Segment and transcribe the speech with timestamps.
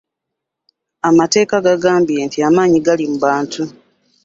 [1.09, 3.61] Amateeka gagamba nti amaanyi gali mu bantu.